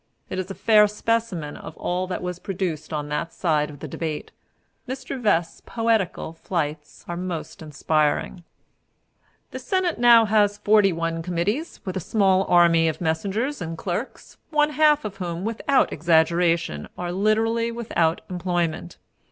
[0.31, 3.87] It is a fair specimen of all that was produced on that side of the
[3.87, 4.31] debate.
[4.89, 5.21] Mr.
[5.21, 8.43] Vest's poetical flights are most inspiring:
[9.51, 14.37] "The Senate now has forty one committees, with a small army of messengers and clerks,
[14.49, 18.97] one half of whom, without exaggeration, are literally without employment.